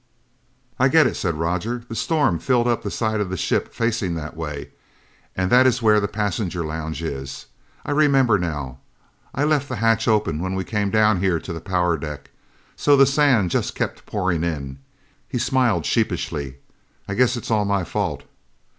"I 0.79 0.87
get 0.87 1.05
it!" 1.05 1.15
said 1.15 1.35
Roger. 1.35 1.83
"The 1.87 1.93
storm 1.93 2.39
filled 2.39 2.67
up 2.67 2.81
the 2.81 2.89
side 2.89 3.19
of 3.21 3.29
the 3.29 3.37
ship 3.37 3.71
facing 3.71 4.15
that 4.15 4.35
way, 4.35 4.71
and 5.37 5.51
that 5.51 5.67
is 5.67 5.83
where 5.83 5.99
the 5.99 6.07
passenger 6.07 6.65
lounge 6.65 7.03
is. 7.03 7.45
I 7.85 7.91
remember 7.91 8.39
now. 8.39 8.79
I 9.35 9.43
left 9.43 9.69
the 9.69 9.75
hatch 9.75 10.07
open 10.07 10.41
when 10.41 10.55
we 10.55 10.63
came 10.63 10.89
down 10.89 11.19
here 11.19 11.39
to 11.41 11.53
the 11.53 11.61
power 11.61 11.97
deck, 11.97 12.31
so 12.75 12.97
the 12.97 13.05
sand 13.05 13.51
just 13.51 13.75
kept 13.75 14.07
pouring 14.07 14.43
in." 14.43 14.79
He 15.29 15.37
smiled 15.37 15.85
sheepishly. 15.85 16.55
"I 17.07 17.13
guess 17.13 17.37
it's 17.37 17.51
all 17.51 17.65
my 17.65 17.83
fault." 17.83 18.23